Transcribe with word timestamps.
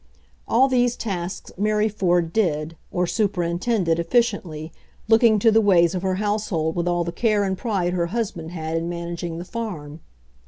All 0.47 0.67
these 0.67 0.95
tasks 0.95 1.51
Mary 1.59 1.87
Ford 1.87 2.33
did, 2.33 2.75
or 2.89 3.05
superin 3.05 3.59
tended, 3.61 3.99
efficiently, 3.99 4.71
looking 5.07 5.37
to 5.37 5.51
the 5.51 5.61
ways 5.61 5.93
of 5.93 6.01
her 6.01 6.15
household 6.15 6.75
with 6.75 6.87
all 6.87 7.03
the 7.03 7.11
care 7.11 7.43
and 7.43 7.55
pride 7.55 7.93
her 7.93 8.07
hus 8.07 8.31
band 8.31 8.49
had 8.49 8.75
in 8.77 8.89
managing 8.89 9.37
the 9.37 9.45
farm. 9.45 9.99